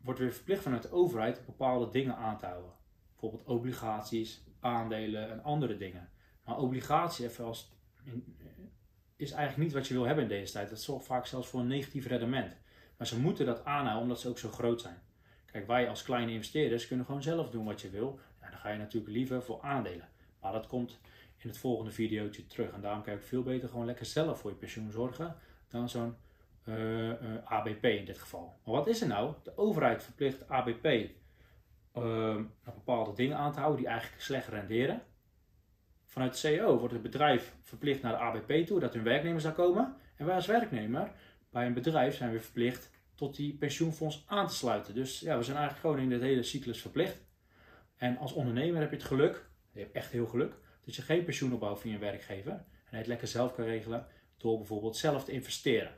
wordt 0.00 0.20
weer 0.20 0.32
verplicht 0.32 0.62
vanuit 0.62 0.82
de 0.82 0.92
overheid 0.92 1.46
bepaalde 1.46 1.90
dingen 1.90 2.16
aan 2.16 2.38
te 2.38 2.46
houden. 2.46 2.72
Bijvoorbeeld 3.10 3.48
obligaties, 3.48 4.44
aandelen 4.60 5.30
en 5.30 5.42
andere 5.42 5.76
dingen. 5.76 6.10
Maar 6.44 6.58
obligatie 6.58 7.26
even 7.26 7.54
is 9.16 9.30
eigenlijk 9.30 9.56
niet 9.56 9.72
wat 9.72 9.86
je 9.86 9.94
wil 9.94 10.04
hebben 10.04 10.24
in 10.24 10.30
deze 10.30 10.52
tijd. 10.52 10.68
Dat 10.68 10.80
zorgt 10.80 11.06
vaak 11.06 11.26
zelfs 11.26 11.48
voor 11.48 11.60
een 11.60 11.66
negatief 11.66 12.06
rendement. 12.06 12.56
Maar 12.96 13.06
ze 13.06 13.20
moeten 13.20 13.46
dat 13.46 13.64
aanhouden 13.64 14.02
omdat 14.02 14.20
ze 14.20 14.28
ook 14.28 14.38
zo 14.38 14.48
groot 14.48 14.80
zijn. 14.80 15.02
Kijk, 15.44 15.66
wij 15.66 15.88
als 15.88 16.02
kleine 16.02 16.32
investeerders 16.32 16.86
kunnen 16.86 17.06
gewoon 17.06 17.22
zelf 17.22 17.50
doen 17.50 17.64
wat 17.64 17.80
je 17.80 17.90
wil. 17.90 18.18
Ja, 18.40 18.50
dan 18.50 18.58
ga 18.58 18.68
je 18.68 18.78
natuurlijk 18.78 19.12
liever 19.12 19.42
voor 19.42 19.62
aandelen. 19.62 20.08
Maar 20.40 20.52
dat 20.52 20.66
komt 20.66 20.98
in 21.36 21.48
het 21.48 21.58
volgende 21.58 21.90
videootje 21.90 22.46
terug. 22.46 22.72
En 22.72 22.80
daarom 22.80 23.02
kan 23.02 23.14
ook 23.14 23.22
veel 23.22 23.42
beter 23.42 23.68
gewoon 23.68 23.86
lekker 23.86 24.06
zelf 24.06 24.40
voor 24.40 24.50
je 24.50 24.56
pensioen 24.56 24.90
zorgen 24.90 25.36
dan 25.68 25.88
zo'n 25.88 26.16
uh, 26.64 27.08
uh, 27.08 27.14
ABP 27.44 27.84
in 27.84 28.04
dit 28.04 28.18
geval. 28.18 28.54
Maar 28.64 28.74
wat 28.74 28.86
is 28.86 29.00
er 29.00 29.08
nou? 29.08 29.34
De 29.42 29.56
overheid 29.56 30.02
verplicht 30.02 30.48
ABP 30.48 30.84
uh, 30.84 31.08
ehm, 31.92 32.44
bepaalde 32.64 33.12
dingen 33.12 33.36
aan 33.36 33.52
te 33.52 33.58
houden 33.58 33.80
die 33.80 33.90
eigenlijk 33.90 34.22
slecht 34.22 34.48
renderen. 34.48 35.02
Vanuit 36.04 36.32
de 36.32 36.38
CEO 36.38 36.78
wordt 36.78 36.92
het 36.92 37.02
bedrijf 37.02 37.54
verplicht 37.62 38.02
naar 38.02 38.12
de 38.12 38.18
ABP 38.18 38.66
toe 38.66 38.80
dat 38.80 38.94
hun 38.94 39.02
werknemers 39.02 39.44
daar 39.44 39.52
komen. 39.52 39.96
En 40.16 40.26
wij 40.26 40.34
als 40.34 40.46
werknemer 40.46 41.10
bij 41.54 41.66
een 41.66 41.74
bedrijf 41.74 42.16
zijn 42.16 42.32
we 42.32 42.40
verplicht 42.40 42.90
tot 43.14 43.36
die 43.36 43.56
pensioenfonds 43.56 44.24
aan 44.26 44.46
te 44.46 44.54
sluiten. 44.54 44.94
Dus 44.94 45.20
ja, 45.20 45.36
we 45.36 45.42
zijn 45.42 45.56
eigenlijk 45.56 45.86
gewoon 45.86 46.02
in 46.02 46.08
dit 46.08 46.20
hele 46.20 46.42
cyclus 46.42 46.80
verplicht. 46.80 47.16
En 47.96 48.18
als 48.18 48.32
ondernemer 48.32 48.80
heb 48.80 48.90
je 48.90 48.96
het 48.96 49.04
geluk, 49.04 49.48
je 49.72 49.80
hebt 49.80 49.92
echt 49.92 50.10
heel 50.10 50.26
geluk, 50.26 50.54
dat 50.84 50.94
je 50.94 51.02
geen 51.02 51.24
pensioen 51.24 51.52
opbouwt 51.52 51.80
via 51.80 51.94
een 51.94 52.00
werkgever. 52.00 52.64
En 52.90 52.98
het 52.98 53.06
lekker 53.06 53.28
zelf 53.28 53.54
kan 53.54 53.64
regelen 53.64 54.06
door 54.36 54.56
bijvoorbeeld 54.56 54.96
zelf 54.96 55.24
te 55.24 55.32
investeren. 55.32 55.92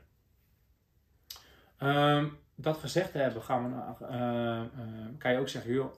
Um, 1.79 2.37
dat 2.55 2.77
gezegd 2.77 3.13
hebben, 3.13 3.41
gaan 3.41 3.63
we, 3.63 4.05
uh, 4.05 4.63
uh, 4.85 5.17
kan 5.17 5.31
je 5.31 5.39
ook 5.39 5.49
zeggen, 5.49 5.73
joh, 5.73 5.93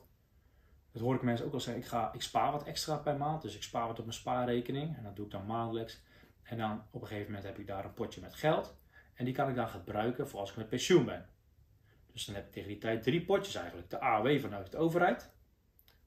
dat 0.92 1.02
hoor 1.02 1.16
ik 1.16 1.22
mensen 1.22 1.46
ook 1.46 1.54
al 1.54 1.60
zeggen, 1.60 1.84
ik, 1.84 1.90
ga, 1.90 2.14
ik 2.14 2.22
spaar 2.22 2.52
wat 2.52 2.64
extra 2.64 2.96
per 2.96 3.18
maand. 3.18 3.42
Dus 3.42 3.56
ik 3.56 3.64
spaar 3.64 3.88
wat 3.88 4.00
op 4.00 4.06
mijn 4.06 4.18
spaarrekening 4.18 4.98
en 4.98 5.04
dat 5.04 5.16
doe 5.16 5.26
ik 5.26 5.32
dan 5.32 5.46
maandelijks. 5.46 6.02
En 6.44 6.58
dan 6.58 6.84
op 6.92 7.02
een 7.02 7.08
gegeven 7.08 7.32
moment 7.32 7.48
heb 7.48 7.58
ik 7.58 7.68
daar 7.68 7.86
een 7.86 7.94
potje 7.94 8.22
met 8.22 8.36
geld. 8.36 8.78
En 9.20 9.26
die 9.26 9.34
kan 9.34 9.50
ik 9.50 9.56
dan 9.56 9.68
gebruiken 9.68 10.28
voor 10.28 10.40
als 10.40 10.50
ik 10.50 10.56
met 10.56 10.70
pensioen 10.70 11.06
ben. 11.06 11.30
Dus 12.12 12.26
dan 12.26 12.36
heb 12.36 12.46
ik 12.46 12.52
tegen 12.52 12.68
die 12.68 12.78
tijd 12.78 13.04
drie 13.04 13.26
potjes 13.26 13.56
eigenlijk. 13.56 13.90
De 13.90 14.00
AOW 14.00 14.40
vanuit 14.40 14.72
de 14.72 14.78
overheid. 14.78 15.20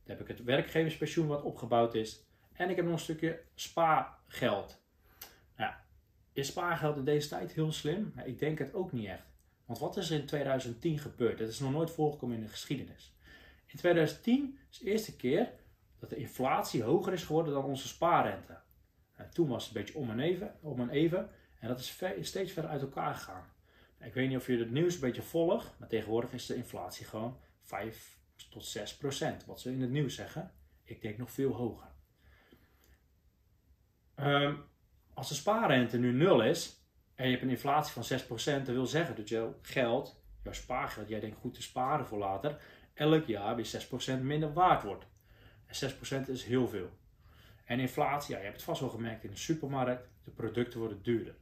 Dan 0.05 0.17
heb 0.17 0.21
ik 0.21 0.29
het 0.29 0.45
werkgeverspensioen 0.45 1.27
wat 1.27 1.43
opgebouwd 1.43 1.95
is. 1.95 2.25
En 2.53 2.71
ik 2.71 2.77
heb 2.77 2.85
nog 2.85 2.95
een 2.95 3.01
stukje 3.01 3.43
spaargeld. 3.55 4.83
Nou, 5.57 5.73
is 6.33 6.47
spaargeld 6.47 6.97
in 6.97 7.05
deze 7.05 7.29
tijd 7.29 7.53
heel 7.53 7.73
slim? 7.73 8.13
ik 8.25 8.39
denk 8.39 8.59
het 8.59 8.75
ook 8.75 8.93
niet 8.93 9.07
echt. 9.07 9.27
Want 9.65 9.79
wat 9.79 9.97
is 9.97 10.11
er 10.11 10.21
in 10.21 10.27
2010 10.27 10.99
gebeurd? 10.99 11.39
Dat 11.39 11.49
is 11.49 11.61
nog 11.61 11.73
nooit 11.73 11.91
voorgekomen 11.91 12.37
in 12.37 12.43
de 12.43 12.49
geschiedenis. 12.49 13.17
In 13.67 13.79
2010 13.79 14.59
is 14.71 14.79
de 14.79 14.91
eerste 14.91 15.17
keer 15.17 15.51
dat 15.99 16.11
de 16.11 16.17
inflatie 16.17 16.83
hoger 16.83 17.13
is 17.13 17.25
geworden 17.25 17.55
dan 17.55 17.65
onze 17.65 17.89
spaarrente. 17.89 18.61
toen 19.33 19.49
was 19.49 19.67
het 19.67 19.77
een 19.77 19.83
beetje 19.83 19.99
om 19.99 20.11
en 20.11 20.21
even. 20.21 20.55
Om 20.61 20.81
en 20.81 20.91
even 20.91 21.31
en 21.63 21.69
dat 21.69 21.79
is 21.79 21.97
steeds 22.21 22.53
verder 22.53 22.71
uit 22.71 22.81
elkaar 22.81 23.15
gegaan. 23.15 23.45
Ik 24.01 24.15
weet 24.15 24.29
niet 24.29 24.37
of 24.37 24.47
je 24.47 24.59
het 24.59 24.71
nieuws 24.71 24.95
een 24.95 25.01
beetje 25.01 25.23
volgt, 25.23 25.75
maar 25.79 25.89
tegenwoordig 25.89 26.33
is 26.33 26.47
de 26.47 26.55
inflatie 26.55 27.07
gewoon 27.07 27.39
5 27.61 28.19
tot 28.51 28.65
6 28.65 28.97
procent. 28.97 29.45
Wat 29.45 29.61
ze 29.61 29.73
in 29.73 29.81
het 29.81 29.91
nieuws 29.91 30.15
zeggen. 30.15 30.53
Ik 30.85 31.03
denk 31.03 31.19
nog 31.19 31.31
veel 31.31 31.53
hoger. 31.53 31.87
Um, 34.17 34.65
als 35.15 35.29
de 35.29 35.35
spaarrente 35.35 35.99
nu 35.99 36.13
0 36.13 36.43
is 36.43 36.81
en 37.15 37.25
je 37.25 37.31
hebt 37.31 37.43
een 37.43 37.51
inflatie 37.51 38.03
van 38.03 38.21
6%, 38.21 38.65
dat 38.65 38.75
wil 38.75 38.87
zeggen 38.87 39.17
dat 39.17 39.29
jouw 39.29 39.59
geld, 39.63 40.23
jouw 40.43 40.53
spaargeld, 40.53 41.09
jij 41.09 41.21
denkt 41.21 41.41
goed 41.41 41.55
te 41.55 41.63
sparen 41.63 42.07
voor 42.07 42.19
later, 42.19 42.61
elk 42.95 43.27
jaar 43.27 43.57
weer 43.57 43.87
6% 44.19 44.23
minder 44.23 44.53
waard 44.53 44.83
wordt. 44.83 45.07
En 45.67 45.91
6% 46.25 46.29
is 46.29 46.45
heel 46.45 46.69
veel. 46.69 46.91
En 47.65 47.81
inflatie, 47.81 48.37
je 48.37 48.43
hebt 48.43 48.55
het 48.55 48.65
vast 48.65 48.81
wel 48.81 48.91
gemerkt 48.91 49.25
in 49.25 49.31
de 49.31 49.37
supermarkt, 49.37 50.09
de 50.25 50.31
producten 50.31 50.79
worden 50.79 51.03
duurder. 51.03 51.35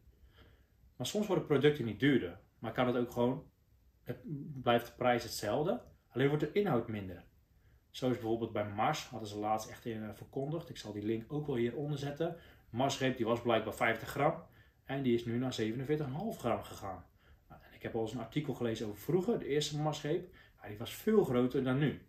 Maar 1.00 1.08
soms 1.08 1.26
worden 1.26 1.46
producten 1.46 1.84
niet 1.84 2.00
duurder, 2.00 2.40
maar 2.58 2.72
kan 2.72 2.86
het 2.86 2.96
ook 2.96 3.10
gewoon, 3.10 3.50
blijft 4.62 4.86
de 4.86 4.92
prijs 4.92 5.22
hetzelfde, 5.22 5.82
alleen 6.08 6.28
wordt 6.28 6.42
de 6.42 6.52
inhoud 6.52 6.88
minder. 6.88 7.24
Zo 7.90 8.06
is 8.06 8.12
bijvoorbeeld 8.12 8.52
bij 8.52 8.68
Mars, 8.68 9.06
hadden 9.06 9.28
ze 9.28 9.38
laatst 9.38 9.68
echt 9.68 9.84
in 9.84 10.02
eh, 10.02 10.14
verkondigd. 10.14 10.68
Ik 10.68 10.76
zal 10.76 10.92
die 10.92 11.02
link 11.02 11.32
ook 11.32 11.46
wel 11.46 11.56
hieronder 11.56 11.98
zetten. 11.98 12.36
Marsreep 12.70 13.16
die 13.16 13.26
was 13.26 13.42
blijkbaar 13.42 13.74
50 13.74 14.08
gram 14.08 14.42
en 14.84 15.02
die 15.02 15.14
is 15.14 15.24
nu 15.24 15.38
naar 15.38 15.60
47,5 15.60 15.66
gram 16.38 16.62
gegaan. 16.62 17.04
Nou, 17.48 17.60
en 17.62 17.74
ik 17.74 17.82
heb 17.82 17.94
al 17.94 18.00
eens 18.00 18.12
een 18.12 18.20
artikel 18.20 18.54
gelezen 18.54 18.86
over 18.86 19.00
vroeger, 19.00 19.38
de 19.38 19.46
eerste 19.46 19.80
Marsreep, 19.80 20.34
die 20.68 20.78
was 20.78 20.94
veel 20.94 21.24
groter 21.24 21.64
dan 21.64 21.78
nu. 21.78 22.06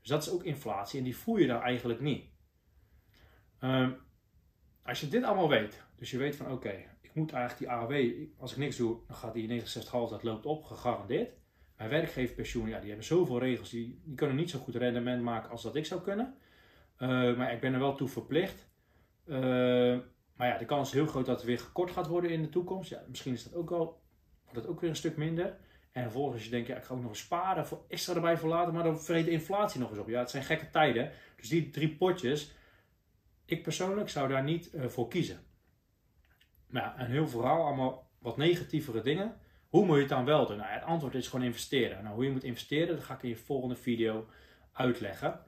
Dus 0.00 0.08
dat 0.08 0.22
is 0.22 0.30
ook 0.30 0.44
inflatie 0.44 0.98
en 0.98 1.04
die 1.04 1.16
voel 1.16 1.36
je 1.36 1.46
daar 1.46 1.62
eigenlijk 1.62 2.00
niet. 2.00 2.24
Um, 3.60 3.96
als 4.82 5.00
je 5.00 5.08
dit 5.08 5.24
allemaal 5.24 5.48
weet, 5.48 5.82
dus 6.02 6.10
je 6.10 6.18
weet 6.18 6.36
van 6.36 6.52
oké, 6.52 6.84
ik 7.00 7.14
moet 7.14 7.32
eigenlijk 7.32 7.58
die 7.58 7.70
AOW, 7.70 8.26
als 8.38 8.52
ik 8.52 8.58
niks 8.58 8.76
doe, 8.76 8.96
dan 9.06 9.16
gaat 9.16 9.34
die 9.34 9.62
69,5, 9.62 9.90
dat 9.90 10.22
loopt 10.22 10.46
op, 10.46 10.64
gegarandeerd. 10.64 11.32
Mijn 11.76 11.90
werkgeverpensioen, 11.90 12.68
ja, 12.68 12.78
die 12.78 12.88
hebben 12.88 13.06
zoveel 13.06 13.38
regels, 13.38 13.70
die, 13.70 14.00
die 14.04 14.14
kunnen 14.14 14.36
niet 14.36 14.50
zo 14.50 14.58
goed 14.58 14.74
rendement 14.74 15.22
maken 15.22 15.50
als 15.50 15.62
dat 15.62 15.76
ik 15.76 15.86
zou 15.86 16.00
kunnen. 16.00 16.34
Uh, 16.98 17.36
maar 17.36 17.52
ik 17.52 17.60
ben 17.60 17.72
er 17.72 17.78
wel 17.78 17.94
toe 17.94 18.08
verplicht. 18.08 18.68
Uh, 19.26 19.38
maar 20.36 20.48
ja, 20.48 20.58
de 20.58 20.64
kans 20.64 20.88
is 20.88 20.94
heel 20.94 21.06
groot 21.06 21.26
dat 21.26 21.36
het 21.36 21.44
weer 21.44 21.58
gekort 21.58 21.90
gaat 21.90 22.06
worden 22.06 22.30
in 22.30 22.42
de 22.42 22.48
toekomst. 22.48 22.90
Ja, 22.90 23.04
misschien 23.08 23.32
is 23.32 23.44
dat 23.44 23.54
ook 23.54 23.70
wel, 23.70 24.02
wordt 24.42 24.60
dat 24.60 24.66
ook 24.66 24.80
weer 24.80 24.90
een 24.90 24.96
stuk 24.96 25.16
minder. 25.16 25.58
En 25.92 26.02
vervolgens 26.02 26.44
je 26.44 26.50
denkt, 26.50 26.68
ja, 26.68 26.76
ik 26.76 26.84
ga 26.84 26.94
ook 26.94 27.02
nog 27.02 27.16
sparen 27.16 27.66
voor 27.66 27.84
extra 27.88 28.14
erbij 28.14 28.36
voor 28.36 28.48
later, 28.48 28.72
maar 28.72 28.84
dan 28.84 29.00
vreet 29.00 29.24
de 29.24 29.30
inflatie 29.30 29.80
nog 29.80 29.90
eens 29.90 29.98
op. 29.98 30.08
Ja, 30.08 30.18
het 30.18 30.30
zijn 30.30 30.44
gekke 30.44 30.70
tijden. 30.70 31.10
Dus 31.36 31.48
die 31.48 31.70
drie 31.70 31.96
potjes, 31.96 32.54
ik 33.44 33.62
persoonlijk 33.62 34.08
zou 34.08 34.28
daar 34.28 34.44
niet 34.44 34.74
uh, 34.74 34.86
voor 34.86 35.08
kiezen. 35.08 35.50
Ja, 36.72 36.96
en 36.96 37.06
heel 37.06 37.28
vooral 37.28 37.64
allemaal 37.66 38.10
wat 38.18 38.36
negatievere 38.36 39.02
dingen. 39.02 39.36
Hoe 39.68 39.84
moet 39.84 39.94
je 39.94 40.00
het 40.00 40.10
dan 40.10 40.24
wel 40.24 40.46
doen? 40.46 40.56
Nou, 40.56 40.70
het 40.70 40.82
antwoord 40.82 41.14
is 41.14 41.28
gewoon 41.28 41.46
investeren. 41.46 42.02
Nou, 42.02 42.14
hoe 42.14 42.24
je 42.24 42.30
moet 42.30 42.44
investeren, 42.44 42.96
dat 42.96 43.04
ga 43.04 43.14
ik 43.14 43.22
in 43.22 43.28
je 43.28 43.36
volgende 43.36 43.76
video 43.76 44.26
uitleggen. 44.72 45.40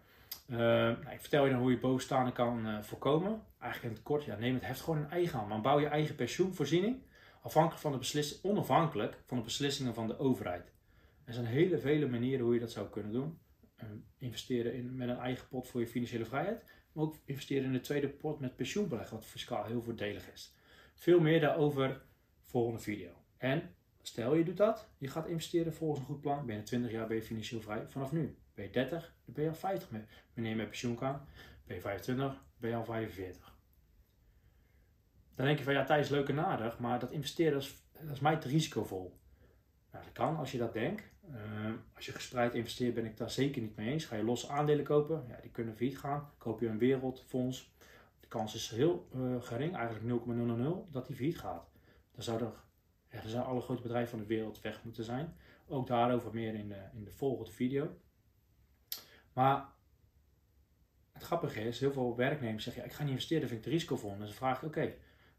Uh, 0.51 0.59
nou, 0.59 1.11
ik 1.11 1.21
vertel 1.21 1.45
je 1.45 1.51
dan 1.51 1.61
hoe 1.61 1.71
je 1.71 1.79
bovenstaande 1.79 2.33
kan 2.33 2.67
uh, 2.67 2.83
voorkomen. 2.83 3.43
Eigenlijk 3.59 3.93
in 3.93 3.99
het 3.99 4.09
kort, 4.09 4.25
ja, 4.25 4.37
neem 4.37 4.55
het 4.55 4.67
heft 4.67 4.81
gewoon 4.81 4.99
in 4.99 5.11
eigen 5.11 5.37
hand. 5.37 5.49
Maar 5.49 5.61
bouw 5.61 5.81
je 5.81 5.87
eigen 5.87 6.15
pensioenvoorziening 6.15 7.03
afhankelijk 7.43 7.81
van 7.81 7.93
de 7.93 7.99
beslissing, 7.99 8.45
onafhankelijk 8.45 9.19
van 9.27 9.37
de 9.37 9.45
beslissingen 9.45 9.95
van 9.95 10.07
de 10.07 10.19
overheid. 10.19 10.73
Er 11.25 11.33
zijn 11.33 11.47
hele 11.47 11.79
vele 11.79 12.09
manieren 12.09 12.45
hoe 12.45 12.55
je 12.55 12.61
dat 12.61 12.71
zou 12.71 12.89
kunnen 12.89 13.13
doen. 13.13 13.39
Uh, 13.83 13.89
investeren 14.19 14.75
in, 14.75 14.97
met 14.97 15.09
een 15.09 15.19
eigen 15.19 15.49
pot 15.49 15.69
voor 15.69 15.81
je 15.81 15.87
financiële 15.87 16.25
vrijheid. 16.25 16.65
Maar 16.93 17.05
ook 17.05 17.19
investeren 17.25 17.65
in 17.65 17.75
een 17.75 17.81
tweede 17.81 18.09
pot 18.09 18.41
met 18.41 18.57
pensioenbeleg, 18.57 19.11
wat 19.11 19.25
fiscaal 19.25 19.65
heel 19.65 19.83
voordelig 19.83 20.33
is. 20.33 20.55
Veel 20.95 21.21
meer 21.21 21.41
daarover 21.41 22.03
volgende 22.43 22.81
video. 22.81 23.11
En 23.37 23.75
Stel 24.07 24.35
je 24.35 24.45
doet 24.45 24.57
dat, 24.57 24.89
je 24.99 25.09
gaat 25.09 25.27
investeren 25.27 25.75
volgens 25.75 26.01
een 26.01 26.07
goed 26.07 26.21
plan, 26.21 26.47
binnen 26.47 26.65
20 26.65 26.91
jaar 26.91 27.07
ben 27.07 27.17
je 27.17 27.23
financieel 27.23 27.61
vrij 27.61 27.87
vanaf 27.89 28.13
nu. 28.13 28.37
Ben 28.55 28.65
je 28.65 28.71
30, 28.71 29.15
dan 29.25 29.35
ben 29.35 29.45
je 29.45 29.51
al 29.51 29.57
50 29.57 29.89
wanneer 30.35 30.53
je 30.53 30.57
met 30.57 30.69
pensioen 30.69 30.97
kan. 30.97 31.21
Ben 31.67 31.77
je 31.77 31.83
25, 31.83 32.43
ben 32.57 32.71
je 32.71 32.77
al 32.77 32.85
45. 32.85 33.59
Dan 35.35 35.47
denk 35.47 35.59
je 35.59 35.65
van 35.65 35.73
ja, 35.73 35.85
tijd 35.85 36.05
is 36.05 36.11
leuk 36.11 36.33
maar 36.79 36.99
dat 36.99 37.11
investeren 37.11 37.59
is, 37.59 37.75
is 38.13 38.21
mij 38.21 38.37
te 38.37 38.49
risicovol. 38.49 39.19
Nou, 39.93 40.05
dat 40.05 40.13
kan 40.13 40.37
als 40.37 40.53
je 40.53 40.59
dat 40.59 40.73
denkt. 40.73 41.13
Uh, 41.31 41.73
als 41.95 42.07
je 42.07 42.13
gespreid 42.13 42.55
investeert, 42.55 42.95
ben 42.95 43.05
ik 43.05 43.17
daar 43.17 43.31
zeker 43.31 43.63
niet 43.63 43.77
mee 43.77 43.91
eens. 43.91 44.05
Ga 44.05 44.17
je 44.17 44.25
losse 44.25 44.49
aandelen 44.49 44.85
kopen, 44.85 45.25
ja, 45.29 45.39
die 45.41 45.51
kunnen 45.51 45.77
failliet 45.77 45.99
gaan. 45.99 46.31
Koop 46.39 46.61
je 46.61 46.67
een 46.67 46.79
wereldfonds, 46.79 47.74
de 48.25 48.31
kans 48.31 48.55
is 48.55 48.71
heel 48.71 49.09
uh, 49.15 49.43
gering, 49.43 49.77
eigenlijk 49.77 50.05
0,000, 50.05 50.93
dat 50.93 51.07
die 51.07 51.17
failliet 51.17 51.39
gaat. 51.39 51.71
Dan 52.13 52.23
zou 52.23 52.43
er 52.43 53.41
alle 53.41 53.61
grote 53.61 53.83
bedrijven 53.83 54.11
van 54.11 54.19
de 54.19 54.27
wereld 54.27 54.61
weg 54.61 54.85
moeten 54.85 55.05
zijn. 55.05 55.37
Ook 55.67 55.87
daarover 55.87 56.35
meer 56.35 56.55
in 56.55 56.69
de, 56.69 56.83
in 56.95 57.05
de 57.05 57.11
volgende 57.11 57.51
video. 57.51 57.97
Maar 59.33 59.69
het 61.13 61.23
grappige 61.23 61.61
is, 61.61 61.81
heel 61.81 61.93
veel 61.93 62.17
werknemers 62.17 62.65
zeggen, 62.65 62.83
ja, 62.83 62.89
ik 62.89 62.95
ga 62.95 63.03
niet 63.03 63.13
investeren, 63.13 63.49
vind 63.49 63.59
ik 63.59 63.65
te 63.65 63.73
risicovol. 63.73 64.13
En 64.13 64.19
dan 64.19 64.29
vraag 64.29 64.63
ik, 64.63 64.69
oké, 64.69 64.95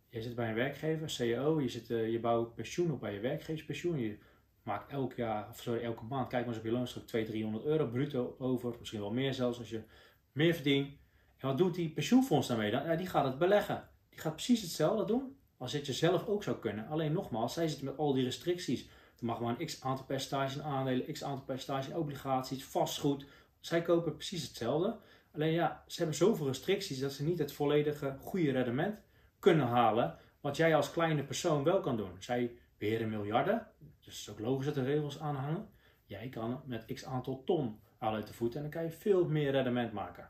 je 0.09 0.21
zit 0.21 0.35
bij 0.35 0.49
een 0.49 0.55
werkgever, 0.55 1.09
CEO, 1.09 1.61
je, 1.61 1.69
zit, 1.69 1.89
uh, 1.89 2.11
je 2.11 2.19
bouwt 2.19 2.55
pensioen 2.55 2.91
op 2.91 2.99
bij 2.99 3.13
je 3.13 3.19
werkgeverspensioen. 3.19 3.99
Je 3.99 4.17
maakt 4.63 4.91
elk 4.91 5.13
jaar, 5.13 5.49
of 5.49 5.61
sorry, 5.61 5.83
elke 5.83 6.03
maand, 6.03 6.27
kijk 6.27 6.45
maar 6.45 6.53
eens 6.53 6.63
op 6.63 6.69
je 6.69 6.77
loonstuk, 6.77 7.07
200, 7.07 7.37
300 7.37 7.65
euro 7.65 7.87
bruto 7.87 8.35
over. 8.39 8.75
Misschien 8.79 8.99
wel 8.99 9.13
meer 9.13 9.33
zelfs 9.33 9.57
als 9.57 9.69
je 9.69 9.83
meer 10.31 10.53
verdient. 10.53 11.03
Wat 11.45 11.57
doet 11.57 11.75
die 11.75 11.89
pensioenfonds 11.89 12.47
daarmee 12.47 12.71
dan? 12.71 12.97
Die 12.97 13.07
gaat 13.07 13.25
het 13.25 13.37
beleggen. 13.37 13.87
Die 14.09 14.19
gaat 14.19 14.33
precies 14.33 14.61
hetzelfde 14.61 15.05
doen 15.05 15.37
als 15.57 15.73
het 15.73 15.85
je 15.85 15.93
zelf 15.93 16.27
ook 16.27 16.43
zou 16.43 16.57
kunnen. 16.57 16.87
Alleen 16.87 17.11
nogmaals, 17.11 17.53
zij 17.53 17.67
zitten 17.67 17.85
met 17.85 17.97
al 17.97 18.13
die 18.13 18.23
restricties. 18.23 18.81
Er 19.19 19.25
mag 19.25 19.39
maar 19.39 19.59
een 19.59 19.65
x 19.65 19.81
aantal 19.81 20.05
percentage 20.05 20.61
aandelen, 20.61 21.13
x 21.13 21.23
aantal 21.23 21.45
percentage 21.45 21.97
obligaties, 21.97 22.65
vastgoed. 22.65 23.25
Zij 23.59 23.81
kopen 23.81 24.15
precies 24.15 24.47
hetzelfde. 24.47 24.97
Alleen 25.31 25.51
ja, 25.51 25.83
ze 25.87 25.97
hebben 25.97 26.15
zoveel 26.15 26.45
restricties 26.45 26.99
dat 26.99 27.11
ze 27.11 27.23
niet 27.23 27.39
het 27.39 27.51
volledige 27.51 28.17
goede 28.19 28.51
rendement 28.51 28.99
kunnen 29.39 29.67
halen. 29.67 30.17
Wat 30.41 30.57
jij 30.57 30.75
als 30.75 30.91
kleine 30.91 31.23
persoon 31.23 31.63
wel 31.63 31.79
kan 31.79 31.97
doen. 31.97 32.11
Zij 32.19 32.57
beheren 32.77 33.09
miljarden, 33.09 33.67
dus 33.79 34.17
het 34.19 34.27
is 34.27 34.29
ook 34.29 34.39
logisch 34.39 34.65
dat 34.65 34.77
er 34.77 34.83
regels 34.83 35.19
aanhangen. 35.19 35.69
Jij 36.05 36.29
kan 36.29 36.61
met 36.65 36.85
x 36.93 37.05
aantal 37.05 37.43
ton 37.43 37.79
uit 37.99 38.27
de 38.27 38.33
voeten 38.33 38.57
en 38.57 38.69
dan 38.69 38.81
kan 38.81 38.83
je 38.83 38.97
veel 38.97 39.25
meer 39.25 39.51
rendement 39.51 39.93
maken. 39.93 40.29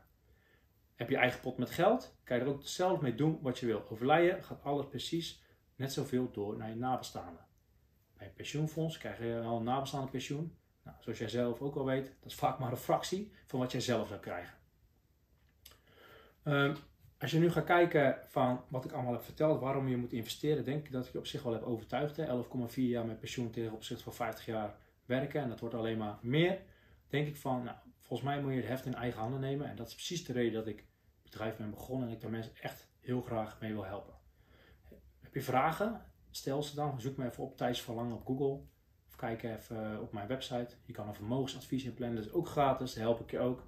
Heb 0.96 1.10
je 1.10 1.16
eigen 1.16 1.40
pot 1.40 1.58
met 1.58 1.70
geld, 1.70 2.16
kan 2.24 2.36
je 2.36 2.42
er 2.42 2.48
ook 2.48 2.62
zelf 2.62 3.00
mee 3.00 3.14
doen 3.14 3.38
wat 3.42 3.58
je 3.58 3.66
wil. 3.66 3.88
Overlijden 3.90 4.44
gaat 4.44 4.62
alles 4.62 4.86
precies 4.86 5.42
net 5.74 5.92
zoveel 5.92 6.30
door 6.30 6.56
naar 6.56 6.68
je 6.68 6.74
nabestaanden. 6.74 7.44
Bij 8.16 8.26
een 8.26 8.34
pensioenfonds 8.34 8.98
krijg 8.98 9.18
je 9.18 9.40
al 9.40 9.56
een 9.56 9.64
nabestaande 9.64 10.10
pensioen. 10.10 10.56
Nou, 10.82 10.96
zoals 11.00 11.18
jij 11.18 11.28
zelf 11.28 11.60
ook 11.60 11.76
al 11.76 11.84
weet, 11.84 12.04
dat 12.20 12.30
is 12.30 12.34
vaak 12.34 12.58
maar 12.58 12.70
een 12.70 12.76
fractie 12.76 13.32
van 13.46 13.60
wat 13.60 13.72
jij 13.72 13.80
zelf 13.80 14.08
zou 14.08 14.20
krijgen. 14.20 14.54
Um, 16.44 16.76
als 17.18 17.30
je 17.30 17.38
nu 17.38 17.50
gaat 17.50 17.64
kijken 17.64 18.18
van 18.28 18.64
wat 18.68 18.84
ik 18.84 18.92
allemaal 18.92 19.12
heb 19.12 19.22
verteld, 19.22 19.60
waarom 19.60 19.88
je 19.88 19.96
moet 19.96 20.12
investeren, 20.12 20.64
denk 20.64 20.86
ik 20.86 20.92
dat 20.92 21.06
ik 21.06 21.12
je 21.12 21.18
op 21.18 21.26
zich 21.26 21.42
wel 21.42 21.52
heb 21.52 21.62
overtuigd. 21.62 22.20
11,4 22.20 22.74
jaar 22.74 23.06
met 23.06 23.20
pensioen 23.20 23.50
tegen 23.50 23.72
opzichte 23.72 24.02
van 24.02 24.14
50 24.14 24.46
jaar 24.46 24.76
werken 25.04 25.40
en 25.40 25.48
dat 25.48 25.60
wordt 25.60 25.74
alleen 25.74 25.98
maar 25.98 26.18
meer. 26.20 26.58
Denk 27.08 27.26
ik 27.26 27.36
van, 27.36 27.62
nou, 27.64 27.76
volgens 28.06 28.28
mij 28.28 28.40
moet 28.40 28.52
je 28.52 28.56
het 28.56 28.68
heft 28.68 28.86
in 28.86 28.94
eigen 28.94 29.20
handen 29.20 29.40
nemen. 29.40 29.68
En 29.68 29.76
dat 29.76 29.86
is 29.86 29.94
precies 29.94 30.24
de 30.24 30.32
reden 30.32 30.52
dat 30.52 30.66
ik 30.66 30.78
het 31.22 31.22
bedrijf 31.22 31.56
ben 31.56 31.70
begonnen 31.70 32.08
en 32.08 32.14
ik 32.14 32.20
daar 32.20 32.30
mensen 32.30 32.52
echt 32.60 32.88
heel 33.00 33.22
graag 33.22 33.60
mee 33.60 33.72
wil 33.72 33.84
helpen. 33.84 34.14
Heb 35.20 35.34
je 35.34 35.42
vragen? 35.42 36.04
Stel 36.30 36.62
ze 36.62 36.74
dan. 36.74 37.00
Zoek 37.00 37.16
me 37.16 37.26
even 37.26 37.42
op 37.42 37.56
Thijs 37.56 37.82
Verlangen 37.82 38.14
op 38.14 38.26
Google. 38.26 38.60
Of 39.08 39.16
kijk 39.16 39.42
even 39.42 39.92
eh, 39.92 40.00
op 40.00 40.12
mijn 40.12 40.28
website. 40.28 40.74
Je 40.84 40.92
kan 40.92 41.08
een 41.08 41.14
vermogensadvies 41.14 41.84
inplannen. 41.84 42.16
Dat 42.16 42.26
is 42.26 42.32
ook 42.32 42.48
gratis. 42.48 42.94
Dat 42.94 43.02
help 43.02 43.20
ik 43.20 43.30
je 43.30 43.38
ook. 43.38 43.66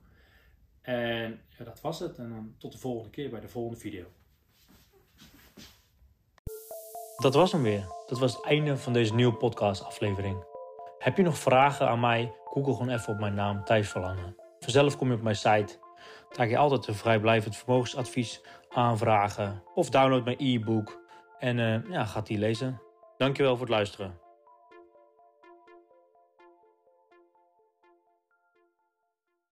En 0.80 1.40
ja, 1.58 1.64
dat 1.64 1.80
was 1.80 1.98
het. 1.98 2.18
En 2.18 2.28
dan 2.28 2.54
tot 2.58 2.72
de 2.72 2.78
volgende 2.78 3.10
keer 3.10 3.30
bij 3.30 3.40
de 3.40 3.48
volgende 3.48 3.80
video. 3.80 4.04
Dat 7.16 7.34
was 7.34 7.52
hem 7.52 7.62
weer. 7.62 7.86
Dat 8.06 8.18
was 8.18 8.36
het 8.36 8.44
einde 8.44 8.76
van 8.76 8.92
deze 8.92 9.14
nieuwe 9.14 9.36
podcast 9.36 9.84
aflevering. 9.84 10.44
Heb 10.98 11.16
je 11.16 11.22
nog 11.22 11.38
vragen 11.38 11.88
aan 11.88 12.00
mij? 12.00 12.32
Google 12.50 12.72
gewoon 12.72 12.88
even 12.88 13.12
op 13.12 13.20
mijn 13.20 13.34
naam, 13.34 13.64
Thijs 13.64 13.88
Verlangen. 13.88 14.36
Vanzelf 14.58 14.96
kom 14.96 15.08
je 15.08 15.14
op 15.14 15.22
mijn 15.22 15.36
site. 15.36 15.78
Daar 16.28 16.36
kan 16.36 16.48
je 16.48 16.56
altijd 16.56 16.86
een 16.86 16.94
vrijblijvend 16.94 17.56
vermogensadvies 17.56 18.42
aanvragen. 18.68 19.62
Of 19.74 19.90
download 19.90 20.24
mijn 20.24 20.36
e-book 20.40 21.00
en 21.38 21.58
uh, 21.58 21.90
ja, 21.90 22.04
gaat 22.04 22.26
die 22.26 22.38
lezen. 22.38 22.80
Dankjewel 23.16 23.56
voor 23.56 23.66
het 23.66 23.74
luisteren. 23.74 24.27